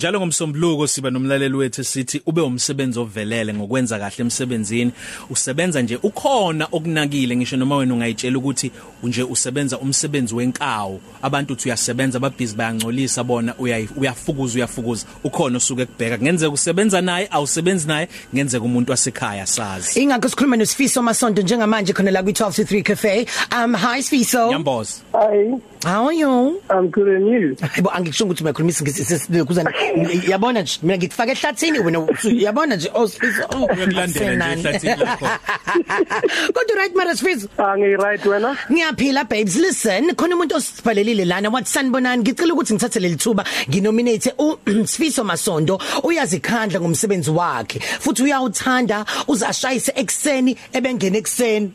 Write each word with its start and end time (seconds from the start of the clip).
Njalo 0.00 0.18
ngomsombuluko 0.18 0.86
siba 0.86 1.10
nomlaleli 1.10 1.56
wethu 1.56 1.84
sithi 1.84 2.22
ube 2.26 2.40
umsebenzi 2.40 2.98
ovelele 2.98 3.54
ngokwenza 3.54 3.98
kahle 3.98 4.16
emsebenzini. 4.18 4.92
Usebenza 5.30 5.82
nje 5.82 5.98
ukhona 6.02 6.68
okunakile 6.72 7.36
ngisho 7.36 7.56
noma 7.56 7.76
wena 7.76 7.94
ungayitshela 7.94 8.38
ukuthi 8.38 8.70
nje 9.02 9.22
usebenza 9.22 9.78
umsebenzi 9.78 10.34
wenkawu. 10.34 11.00
Abantu 11.22 11.52
uthi 11.52 11.68
uyasebenza 11.68 12.16
ababhizi 12.18 12.56
bayangcolisa 12.56 13.24
bona 13.24 13.54
uyafukuza 13.96 14.54
uyafukuza. 14.54 15.06
Ukhona 15.24 15.56
osuke 15.56 15.86
kubheka 15.86 16.18
ngenzeka 16.18 16.52
usebenza 16.52 17.00
naye 17.00 17.28
awusebenzi 17.30 17.88
naye 17.88 18.08
ngenzeka 18.34 18.64
umuntu 18.64 18.90
wasekhaya 18.90 19.46
sazi. 19.46 20.00
Ingakho 20.00 20.28
sikhuluma 20.28 20.56
noSifiso 20.56 21.02
Masonto 21.02 21.42
njengamanje 21.42 21.92
khona 21.92 22.10
la 22.10 22.22
kwi12 22.22 22.54
to 22.54 22.62
3 22.62 22.82
cafe. 22.82 23.26
Um 23.52 23.74
hi 23.74 24.02
Sifiso. 24.02 24.48
Nyamboza 24.48 24.92
Hi, 25.12 25.60
how 25.82 26.06
are 26.06 26.12
you 26.12 26.62
I'm 26.70 26.90
good 26.90 27.08
and 27.08 27.26
you. 27.28 27.56
Hayibo 27.60 27.90
angikusho 27.90 28.24
ukuthi 28.24 28.44
uyakhulumisa 28.44 28.84
ngisizokuzana 28.84 29.72
yabona 30.28 30.62
nje 30.62 30.78
mina 30.82 30.96
ngikufaka 30.96 31.32
ehlathini 31.32 31.78
wena 31.78 32.06
yabona 32.24 32.76
nje 32.76 32.90
osifiso 32.94 33.46
uyakulandela 33.48 34.54
nje 34.54 34.68
ehlathini 34.68 34.96
lakho. 34.96 35.28
Kodwa 36.54 36.76
right 36.76 36.94
mara 36.94 37.14
Sifiso 37.16 37.48
Angi 37.58 37.96
right 37.96 38.20
wena? 38.26 38.56
Ngiyaphila 38.70 39.28
babes. 39.28 39.56
Listen 39.56 40.14
khona 40.14 40.36
umuntu 40.36 40.54
osibhalelile 40.56 41.24
lana. 41.24 41.50
What 41.50 41.64
sanibonani 41.66 42.22
ngicela 42.22 42.54
ukuthi 42.54 42.74
ngithathe 42.74 43.00
leli 43.00 43.16
thuba 43.16 43.44
nginominate 43.68 44.34
uSifiso 44.38 45.24
Masondo 45.30 45.80
uyazikhandla 46.02 46.80
ngomsebenzi 46.80 47.30
wakhe. 47.30 47.80
Futhi 47.80 48.22
uyawuthanda 48.22 49.04
uzashayise 49.28 49.92
ekseni 49.96 50.56
ebengene 50.72 51.18
ekseni 51.18 51.72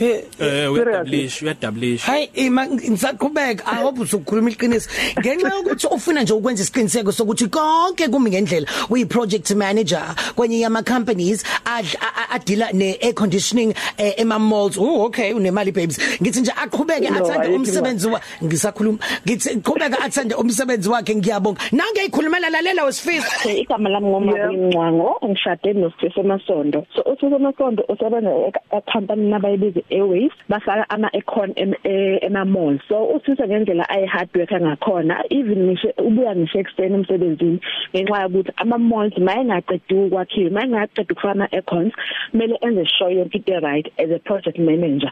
eh 0.00 0.24
eh 0.40 0.72
uyadablish 0.72 1.42
uyadablish 1.42 2.02
Hayi 2.02 2.30
ima 2.34 2.66
ngisaqhubeka 2.66 3.66
I 3.66 3.82
hope 3.82 4.00
usukhuluma 4.00 4.50
iqiniso. 4.50 4.90
Ngenxa 5.20 5.48
yokuthi 5.48 5.86
ufuna 5.86 6.22
nje 6.22 6.32
ukwenza 6.32 6.62
isiqiniseko 6.62 7.12
sokuthi 7.12 7.46
konke 7.46 8.08
kumi 8.08 8.30
ngendlela. 8.30 8.66
Uyi 8.90 9.06
project 9.06 9.50
manager 9.50 10.14
kwenye 10.36 10.60
yama 10.60 10.82
companies 10.82 11.44
adila 12.30 12.72
ne 12.72 12.98
air 13.02 13.14
conditioning 13.14 13.74
ema 13.98 14.38
malls 14.38 14.78
oh 14.78 15.04
okay 15.04 15.32
unemali 15.32 15.72
babes. 15.72 15.98
Ngithi 16.22 16.40
nje 16.40 16.52
aqhubeke 16.52 17.08
athande 17.08 17.48
umsebenzi 17.48 18.08
wa 18.08 18.20
ngisakhuluma. 18.44 18.98
Ngithi 19.26 19.60
qhubeka 19.60 20.00
athande 20.00 20.34
umsebenzi 20.34 20.88
wakhe 20.88 21.14
ngiyabonga. 21.14 21.60
Nange 21.72 22.04
ikhulumela 22.06 22.50
lalela 22.50 22.84
wesifiso 22.84 23.50
igama 23.50 23.88
lami 23.88 24.06
ngoma 24.06 24.32
Mncwango 24.52 25.20
ngishade 25.24 25.72
noSifiso 25.72 26.22
Masondo. 26.22 26.86
So 26.94 27.02
uSifiso 27.02 27.38
Masondo 27.38 27.84
usebenza 27.88 28.30
e 28.30 28.80
company 28.92 29.30
nabayibiza 29.30 29.80
Airways 29.90 30.32
bafaka 30.48 30.90
ama 30.90 31.10
econ 31.12 31.52
ema 32.22 32.44
mall 32.44 32.78
so 32.88 33.04
uthisa 33.04 33.48
ngendlela 33.48 33.88
ay 33.88 34.06
hard 34.06 34.28
worker 34.36 34.60
ngakhona 34.60 35.24
even 35.30 35.66
ngisho 35.66 35.92
ubuya 35.98 36.36
ngisho 36.36 36.58
ekseni 36.58 36.94
emsebenzini 36.94 37.60
ngenxa 37.94 38.22
yokuthi 38.22 38.52
ama 38.56 38.78
malls 38.78 39.18
mayengaqedi 39.18 39.94
ukwakhiwa 39.94 40.50
mayengaqedi 40.50 41.12
ukufaka 41.12 41.32
ama 41.32 41.48
econs 41.52 41.92
kumele 42.30 42.58
enze 42.60 42.84
sure 42.86 43.14
yonke 43.14 43.38
into 43.38 43.60
right 43.60 43.86
as 43.98 44.10
a 44.10 44.18
project 44.18 44.58
manager. 44.58 45.10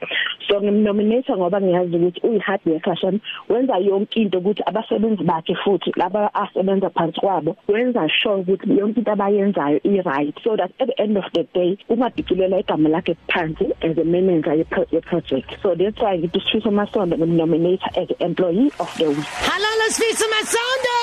So 0.48 0.60
ngimnominate 0.60 1.32
ngoba 1.36 1.60
ngiyazi 1.60 1.96
ukuthi 1.96 2.20
uyi 2.26 2.38
hard 2.38 2.60
worker 2.66 2.96
shami 2.96 3.20
wenza 3.48 3.76
yonke 3.78 4.20
into 4.20 4.38
ukuthi 4.38 4.62
abasebenzi 4.66 5.24
bakhe 5.24 5.54
futhi 5.54 5.92
laba 5.96 6.34
asebenza 6.34 6.90
phansi 6.90 7.20
kwabo 7.20 7.56
wenza 7.68 8.08
sure 8.08 8.40
ukuthi 8.40 8.78
yonke 8.78 8.98
into 9.00 9.12
abayenzayo 9.12 9.80
i 9.84 10.00
right 10.02 10.34
so 10.44 10.56
that 10.56 10.70
at 10.80 10.88
the 10.88 11.02
end 11.02 11.16
of 11.18 11.24
the 11.32 11.44
day 11.54 11.78
ungadicilela 11.88 12.58
igama 12.58 12.88
lakhe 12.88 13.16
phansi 13.28 13.64
as 13.82 13.98
a 13.98 14.04
manager 14.04 14.54
ye 14.54 14.64
project. 14.70 15.56
So 15.62 15.74
that's 15.74 15.98
why 15.98 16.16
ngithi 16.18 16.40
Sifiso 16.42 16.70
Masondo 16.70 17.16
ngimnominate 17.16 17.82
as 17.96 18.08
employee 18.20 18.70
of 18.80 18.92
the 18.98 19.08
week. 19.10 19.18
Halala 19.18 19.88
Sifiso 19.90 20.26
Masondo 20.34 20.96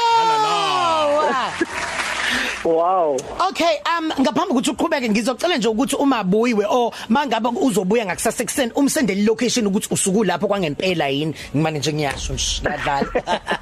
Wow. 2.63 3.17
Okay 3.49 3.79
um 3.97 4.11
ngaphambi 4.19 4.51
ukuthi 4.51 4.71
uqhubeke 4.71 5.09
ngizocela 5.09 5.57
nje 5.57 5.67
ukuthi 5.67 5.95
uma 5.95 6.23
buyiwe 6.23 6.65
o 6.69 6.93
mangabe 7.09 7.49
uzobuya 7.49 8.05
ngakusasa 8.05 8.43
ekseni 8.43 8.71
umsendele 8.75 9.25
location 9.25 9.67
ukuthi 9.67 9.87
usuku 9.91 10.23
lapho 10.23 10.47
kwangempela 10.47 11.07
yini? 11.09 11.35
Ngimane 11.55 11.79
nje 11.79 11.93
ngiyasho 11.93 12.33
nje 12.33 12.61
yadlala 12.63 13.07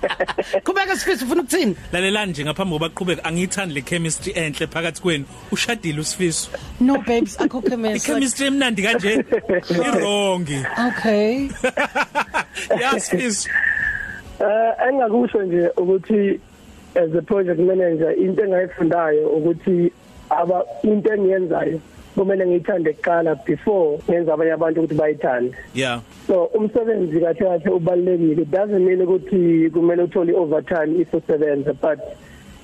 Qhubeka 0.64 0.98
Sifiso 0.98 1.26
ufuna 1.26 1.42
ukuthini? 1.42 1.76
Lalelani 1.92 2.32
nje 2.32 2.44
ngaphambi 2.44 2.74
kokuba 2.74 2.90
qhubeka 2.90 3.24
angiyithandi 3.24 3.74
le 3.74 3.82
chemistry 3.82 4.34
enhle 4.36 4.68
phakathi 4.68 5.02
kwenu. 5.02 5.26
Ushadile 5.52 6.02
usifiso 6.02 6.50
No 6.80 6.98
babes 6.98 7.38
akho 7.38 7.62
chemistry. 7.62 8.00
Chemistry 8.14 8.48
emnandi 8.48 8.84
kanje. 8.84 9.26
Irongi 9.70 10.66
Okay. 10.88 11.50
Yasifiso 12.82 13.50
Eh 14.40 14.88
engakusho 14.90 15.44
nje 15.44 15.70
ukuthi 15.78 16.40
as 16.96 17.14
a 17.16 17.22
project 17.22 17.60
manager 17.60 18.12
into 18.12 18.44
engayifundayo 18.44 19.30
ukuthi 19.30 19.92
aba 20.30 20.64
into 20.84 21.14
engiyenzayo 21.14 21.80
kumele 22.16 22.46
ngiyithande 22.46 22.94
kuqala 22.94 23.36
before 23.46 24.00
ngenza 24.10 24.34
abanye 24.34 24.52
abantu 24.52 24.80
ukuthi 24.82 24.96
bayithande. 24.96 25.56
Yeah. 25.74 26.02
So 26.28 26.46
umsebenzi 26.46 27.20
kahle 27.20 27.34
kahle 27.34 27.70
ubalekile 27.72 28.42
it 28.42 28.52
doesn't 28.52 28.86
mean 28.86 29.02
ukuthi 29.02 29.70
kumele 29.70 30.04
uthole 30.04 30.34
overtime 30.34 31.02
if 31.02 31.14
usebenza 31.14 31.74
but 31.74 32.00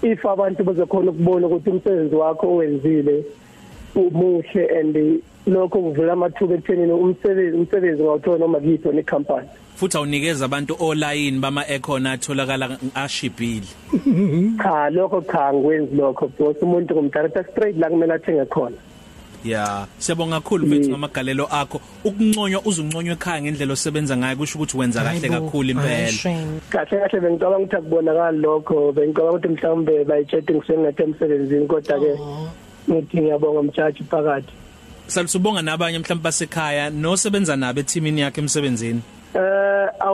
if 0.01 0.25
abantu 0.25 0.63
bazokhona 0.63 1.11
ukubona 1.11 1.47
ukuthi 1.47 1.69
umsebenzi 1.69 2.15
wakho 2.15 2.47
owenzile 2.47 3.25
umuhle 3.95 4.79
and 4.79 5.21
lokho 5.47 5.79
kuvula 5.79 6.13
amathuba 6.13 6.55
ekuthenini 6.55 6.91
umsebenzi 6.91 7.57
umsebenzi 7.57 8.03
ngawuthola 8.03 8.37
noma 8.37 8.59
kuyiphi 8.59 8.89
ne 8.89 9.03
company 9.03 9.47
futhi 9.77 9.97
awunikeza 9.97 10.45
abantu 10.45 10.75
online 10.79 11.39
bama 11.39 11.67
econ 11.67 12.07
atholakala 12.07 12.77
ashibhile. 12.95 13.67
Cha 14.63 14.89
lokho 14.89 15.21
cha 15.21 15.53
ngikwenzi 15.53 15.95
lokho. 15.95 16.27
Because 16.27 16.61
umuntu 16.61 16.95
kumdirector 16.95 17.45
straight 17.51 17.77
la 17.77 17.89
kumele 17.89 18.13
athenge 18.13 18.45
khona. 18.45 18.77
Yeah 19.43 19.85
siyabonga 19.99 20.41
kakhulu 20.41 20.67
mfethu 20.67 20.89
ngamagalelo 20.89 21.47
akho. 21.51 21.81
Ukunconywa 22.03 22.61
uzunconywa 22.65 23.13
ekhaya 23.13 23.41
ngendlela 23.41 23.73
osebenza 23.73 24.17
ngayo 24.17 24.35
kusho 24.37 24.57
ukuthi 24.57 24.77
wenza 24.77 25.03
kahle 25.03 25.29
kakhulu 25.29 25.69
impela. 25.69 26.11
kahle 26.69 26.97
kahle 26.99 27.19
bengicabanga 27.21 27.57
ukuthi 27.57 27.75
akubonakala 27.75 28.31
lokho. 28.31 28.91
Bengicabanga 28.91 29.31
ukuthi 29.31 29.47
mhlawumbe 29.47 30.03
bayitshete 30.03 30.53
ngisengathi 30.53 31.03
emsebenzini 31.03 31.67
kodwa 31.67 31.99
ke 31.99 32.11
ngithi 32.89 33.21
ngiyabonga 33.21 33.63
mjaji 33.63 34.03
phakathi. 34.03 34.53
Salusubonga 35.07 35.61
nabanye 35.61 35.99
mhlawumbe 35.99 36.23
basekhaya 36.23 36.89
nosebenza 36.89 37.55
nabo 37.55 37.79
eteamini 37.79 38.21
yakhe 38.21 38.41
emsebenzini? 38.41 39.01
I 39.37 39.66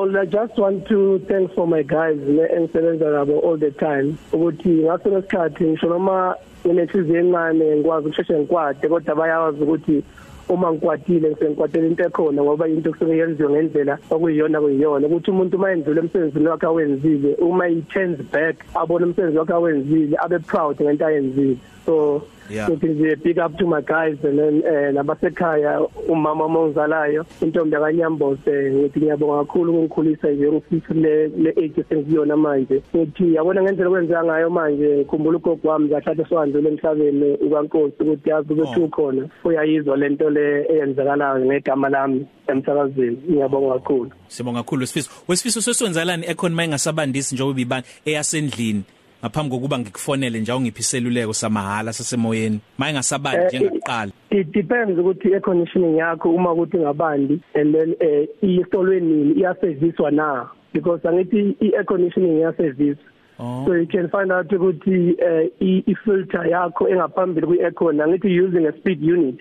would 0.03 0.31
just 0.31 0.57
want 0.57 0.85
to 0.87 1.19
thank 1.27 1.53
for 1.53 1.67
my 1.67 1.83
guys 1.83 2.17
engisebenza 2.17 3.09
nabo 3.11 3.41
all 3.43 3.57
the 3.57 3.71
time. 3.71 4.17
Ukuthi 4.31 4.69
ngaso 4.83 5.09
lesikhathi 5.09 5.63
ngisho 5.63 5.87
noma 5.89 6.35
nginehliziyo 6.65 7.19
encane 7.19 7.75
ngikwazi 7.75 8.07
ukusheshe 8.07 8.39
ngikwade 8.39 8.87
kodwa 8.87 9.15
bayawazi 9.15 9.63
ukuthi 9.63 10.03
uma 10.49 10.71
ngikwatile 10.71 11.29
ngisengikwatela 11.29 11.87
into 11.87 12.03
ekhona 12.03 12.43
ngoba 12.43 12.67
into 12.67 12.91
kusuke 12.91 13.17
yenziwe 13.17 13.49
ngendlela 13.49 13.97
okuyiyona 14.11 14.61
kuyiyona 14.61 15.07
ukuthi 15.07 15.31
umuntu 15.31 15.57
uma 15.57 15.69
yenzile 15.69 15.99
emsebenzini 15.99 16.47
wakhe 16.47 16.65
awenzile 16.65 17.35
uma 17.35 17.65
he 17.65 17.81
turns 17.81 18.19
back 18.31 18.55
abona 18.75 19.05
umsebenzi 19.05 19.37
wakhe 19.37 19.53
awenzile 19.53 20.17
abe 20.23 20.39
proud 20.39 20.81
ngento 20.81 21.05
ayenzile. 21.05 21.57
So 21.85 22.23
Yeah. 22.49 22.69
Ngithi 22.69 22.87
nje 22.87 23.15
big 23.15 23.37
up 23.39 23.57
to 23.57 23.65
my 23.67 23.81
guys 23.81 24.17
and 24.23 24.39
then 24.39 24.63
eh 24.65 24.93
nabasekhaya 24.93 25.79
umama 26.09 26.47
mongizalayo 26.47 27.25
intombi 27.41 27.75
yakanyambose 27.75 28.71
ngithi 28.73 28.99
ngiyabonga 28.99 29.45
kakhulu 29.45 29.71
ukungikhulisa 29.71 30.29
nje 30.31 30.51
ngifisa 30.51 30.93
le 30.93 31.27
le 31.27 31.49
age 31.49 31.83
sengiyona 31.89 32.37
manje. 32.37 32.81
Ngithi 32.95 33.33
yabona 33.35 33.61
ngendlela 33.63 33.89
kwenzeka 33.89 34.23
ngayo 34.23 34.49
manje 34.49 35.03
khumbula 35.03 35.37
ugogo 35.37 35.69
wami 35.69 35.89
kahle 35.89 36.25
sohandle 36.29 36.69
emhlabeni 36.69 37.33
ukaNkosi 37.33 37.95
ukuthi 37.99 38.29
yazi 38.29 38.53
ukuthi 38.53 38.79
Oh. 38.81 38.85
ukhona 38.85 39.27
uyayizwa 39.43 39.97
lento 39.97 40.29
le 40.29 40.65
eyenzakalayo 40.69 41.45
ngegama 41.45 41.89
lami 41.89 42.25
emsakazweni. 42.47 43.17
Ngiyabonga 43.29 43.73
kakhulu. 43.73 44.11
Sibonga 44.27 44.63
kakhulu 44.63 44.87
Sifiso 44.87 45.09
wesifiso 45.27 45.61
seswenzalani 45.61 46.25
econ 46.27 46.53
mayingasabandisi 46.53 47.35
njengoba 47.35 47.61
ibani 47.61 47.83
eyasendlini? 48.05 48.83
Ngaphambi 49.23 49.49
kokuba 49.55 49.79
ngikufonele 49.79 50.39
nje 50.39 50.53
ungiphi 50.53 50.79
iseluleko 50.79 51.33
samahala 51.33 51.93
sasemoyeni. 51.93 52.59
Mayingasabandi 52.77 53.55
Eh, 53.55 53.61
njengaqala 53.61 54.11
it 54.31 54.51
depends 54.51 54.99
ukuthi 54.99 55.35
i 55.35 55.39
conditioning 55.39 55.97
yakho 55.97 56.29
uma 56.29 56.51
ukuthi 56.51 56.77
ngabandi 56.77 57.39
and 57.55 57.75
then 57.75 57.95
eh 57.99 58.27
isolweni 58.41 59.33
iyaserviswa 59.33 60.11
na? 60.11 60.49
Because 60.73 61.07
angithi 61.07 61.55
i 61.61 61.71
air 61.75 61.85
conditioning 61.85 62.37
iyaservice 62.39 62.99
Oh. 63.39 63.65
So 63.65 63.73
you 63.73 63.87
can 63.87 64.09
find 64.09 64.31
out 64.31 64.47
ukuthi 64.51 65.15
eh 65.19 65.49
i 65.61 65.83
i 65.87 65.95
filter 66.05 66.47
yakho 66.47 66.89
engaphambili 66.89 67.47
kwi 67.47 67.61
aircon 67.61 68.01
angithi 68.01 68.39
using 68.45 68.67
a 68.67 68.71
speed 68.77 69.01
unit. 69.01 69.39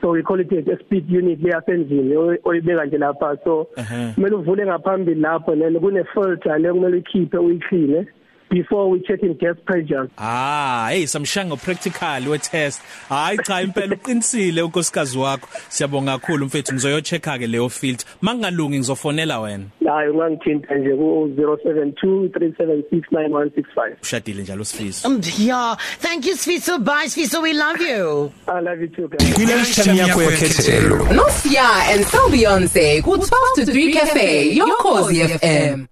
So 0.00 0.10
we 0.10 0.22
call 0.22 0.40
it 0.40 0.52
a 0.52 0.78
speed 0.84 1.08
unit 1.10 1.40
leya 1.40 1.62
engine 1.68 2.16
oyibeka 2.44 2.84
nje 2.86 2.98
lapha. 2.98 3.36
So 3.44 3.68
Ehhe. 3.76 4.12
kumele 4.14 4.36
uvule 4.36 4.66
ngaphambili 4.66 5.20
lapho 5.20 5.56
then 5.56 5.80
kune 5.80 6.04
filter 6.04 6.58
le 6.58 6.72
kumele 6.72 6.96
ukhiphe 6.96 7.38
uyiclean 7.38 8.06
before 8.50 8.90
we 8.90 9.00
check 9.06 9.22
in 9.22 9.34
gas 9.34 9.56
pressures 9.64 10.10
Ah, 10.18 10.88
hey 10.90 11.04
samshanga 11.04 11.56
practical 11.56 12.28
we 12.30 12.38
test. 12.38 12.82
Hayi 13.08 13.38
cha 13.44 13.62
impela 13.62 13.94
uqinisile 13.96 14.62
unkosikazi 14.62 15.18
wakho. 15.18 15.48
Siyabonga 15.68 16.18
kakhulu 16.18 16.46
mfethu 16.46 16.72
ngizoyochecka 16.74 17.38
ke 17.38 17.46
leyo 17.46 17.68
filter. 17.68 18.06
Mangalungi 18.22 18.78
ngizofonela 18.78 19.40
wena. 19.40 19.64
hayi 19.88 20.08
ungangithinta 20.10 20.74
nje 20.74 20.94
ku 20.96 21.30
0723769165 21.36 23.96
Ushadile 24.02 24.42
njalo 24.42 24.64
sifiso. 24.64 25.08
Um, 25.08 25.20
yeah, 25.38 25.76
thank 26.00 26.26
you 26.26 26.34
Sfiso. 26.36 26.78
Bye 26.78 27.06
Sfiso, 27.08 27.42
we 27.42 27.52
love 27.52 27.80
you. 27.80 28.32
i 28.48 28.60
love 28.60 28.80
you 28.80 28.88
too 28.88 29.08
guys 29.08 29.38
Lunchtime 29.38 29.96
yakho 29.98 30.22
yekhethelo. 30.22 31.12
No 31.14 31.28
Sia 31.28 31.68
and 31.92 32.04
so 32.04 32.28
Beyonce 32.28 33.02
ku 33.02 33.16
12 33.16 33.28
to 33.56 33.64
3 33.66 33.92
cafe, 33.92 34.50
your 34.52 34.76
cozy 34.76 35.20
FM. 35.22 35.86